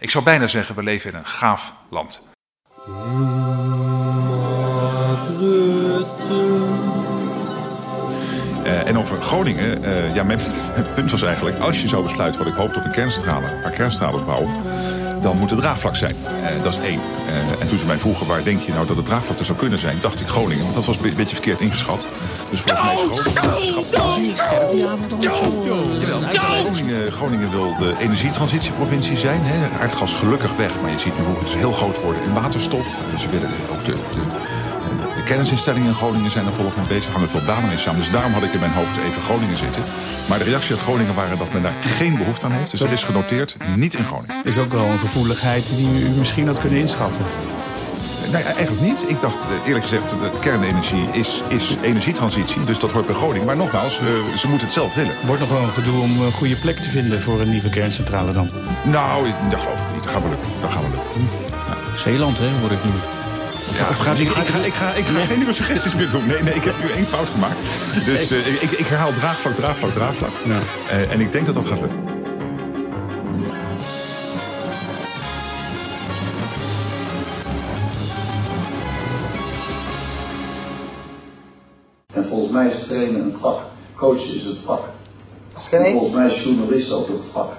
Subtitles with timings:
[0.00, 2.20] Ik zou bijna zeggen, we leven in een gaaf land.
[8.64, 10.40] Uh, en over Groningen, uh, ja, mijn,
[10.72, 11.58] mijn, punt was eigenlijk...
[11.58, 14.52] als je zou besluiten, wat ik hoop op een kernstralen, een paar kernstralen bouwen...
[15.20, 16.16] dan moet het draagvlak zijn.
[16.16, 17.00] Uh, dat is één.
[17.60, 19.78] en toen ze mij vroegen, waar denk je nou dat het draagvlak er zou kunnen
[19.78, 20.00] zijn...
[20.00, 22.08] dacht ik Groningen, want dat was een beetje verkeerd ingeschat.
[22.50, 24.36] Dus volgens mij is Groningen...
[27.10, 29.40] Groningen wil de energietransitieprovincie zijn.
[29.42, 29.78] Hè.
[29.78, 33.00] Aardgas gelukkig weg, maar je ziet nu hoe het heel groot wordt in waterstof.
[33.18, 34.20] Ze willen ook de, de
[35.18, 37.12] de kennisinstellingen in Groningen zijn er volop mee bezig.
[37.12, 38.00] Hangen veel banen mee samen.
[38.00, 39.82] Dus daarom had ik in mijn hoofd even Groningen zitten.
[40.28, 42.70] Maar de reactie uit Groningen waren dat men daar geen behoefte aan heeft.
[42.70, 44.44] Dus er is genoteerd, niet in Groningen.
[44.44, 47.24] Is ook wel een gevoeligheid die u misschien had kunnen inschatten.
[48.32, 49.04] Nee, eigenlijk niet.
[49.06, 52.64] Ik dacht eerlijk gezegd, de kernenergie is, is energietransitie.
[52.64, 53.46] Dus dat hoort bij Groningen.
[53.46, 54.00] Maar nogmaals,
[54.36, 55.12] ze moeten het zelf willen.
[55.26, 58.32] Wordt nog wel een gedoe om een goede plek te vinden voor een nieuwe kerncentrale
[58.32, 58.50] dan?
[58.82, 60.02] Nou, dat geloof ik niet.
[60.02, 60.50] Dat gaat wel lukken.
[60.60, 61.30] Dat gaan we lukken.
[61.50, 61.98] Ja.
[61.98, 62.90] Zeeland, hè, hoor ik nu.
[63.68, 65.94] Of, ja, of gaat, ik, ga, ik, ga, ik, ga, ik ga geen nieuwe suggesties
[65.94, 66.26] meer doen.
[66.26, 67.60] Nee, nee, ik heb nu één fout gemaakt.
[68.04, 70.30] Dus uh, ik, ik, herhaal draagvlak, draagvlak, draagvlak.
[70.44, 70.58] Ja.
[70.92, 72.17] Uh, en ik denk dat dat gaat lukken.
[82.18, 83.60] En volgens mij is trainen een vak.
[83.94, 84.80] Coachen is het vak.
[85.70, 87.52] En volgens mij is journalist ook een vak.